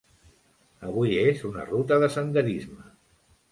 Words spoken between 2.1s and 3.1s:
senderisme.